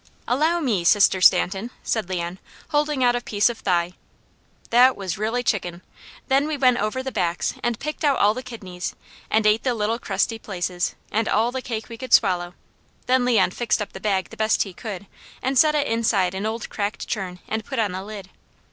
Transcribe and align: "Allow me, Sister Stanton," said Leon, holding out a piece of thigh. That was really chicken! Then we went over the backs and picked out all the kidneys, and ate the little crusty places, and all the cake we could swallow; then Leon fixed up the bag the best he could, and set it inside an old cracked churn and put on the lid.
"Allow 0.27 0.59
me, 0.61 0.83
Sister 0.83 1.21
Stanton," 1.21 1.69
said 1.83 2.09
Leon, 2.09 2.39
holding 2.69 3.03
out 3.03 3.15
a 3.15 3.21
piece 3.21 3.51
of 3.51 3.59
thigh. 3.59 3.93
That 4.71 4.95
was 4.95 5.19
really 5.19 5.43
chicken! 5.43 5.83
Then 6.27 6.47
we 6.47 6.57
went 6.57 6.79
over 6.79 7.03
the 7.03 7.11
backs 7.11 7.53
and 7.61 7.77
picked 7.79 8.03
out 8.03 8.17
all 8.17 8.33
the 8.33 8.41
kidneys, 8.41 8.95
and 9.29 9.45
ate 9.45 9.61
the 9.61 9.75
little 9.75 9.99
crusty 9.99 10.39
places, 10.39 10.95
and 11.11 11.29
all 11.29 11.51
the 11.51 11.61
cake 11.61 11.87
we 11.87 11.97
could 11.99 12.13
swallow; 12.13 12.55
then 13.05 13.25
Leon 13.25 13.51
fixed 13.51 13.79
up 13.79 13.93
the 13.93 13.99
bag 13.99 14.31
the 14.31 14.37
best 14.37 14.63
he 14.63 14.73
could, 14.73 15.05
and 15.39 15.55
set 15.55 15.75
it 15.75 15.85
inside 15.85 16.33
an 16.33 16.47
old 16.47 16.67
cracked 16.69 17.07
churn 17.07 17.37
and 17.47 17.63
put 17.63 17.77
on 17.77 17.91
the 17.91 18.01
lid. 18.03 18.31